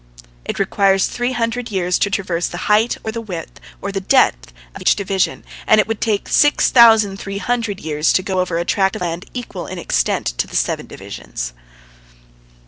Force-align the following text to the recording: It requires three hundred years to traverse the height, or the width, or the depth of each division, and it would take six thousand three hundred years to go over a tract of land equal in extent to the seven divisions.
It 0.45 0.57
requires 0.57 1.05
three 1.05 1.33
hundred 1.33 1.69
years 1.69 1.99
to 1.99 2.09
traverse 2.09 2.47
the 2.47 2.65
height, 2.65 2.97
or 3.03 3.11
the 3.11 3.21
width, 3.21 3.59
or 3.83 3.91
the 3.91 4.01
depth 4.01 4.51
of 4.73 4.81
each 4.81 4.95
division, 4.95 5.43
and 5.67 5.79
it 5.79 5.87
would 5.87 6.01
take 6.01 6.27
six 6.27 6.71
thousand 6.71 7.17
three 7.17 7.37
hundred 7.37 7.79
years 7.79 8.11
to 8.13 8.23
go 8.23 8.39
over 8.39 8.57
a 8.57 8.65
tract 8.65 8.95
of 8.95 9.03
land 9.03 9.25
equal 9.35 9.67
in 9.67 9.77
extent 9.77 10.25
to 10.39 10.47
the 10.47 10.55
seven 10.55 10.87
divisions. 10.87 11.53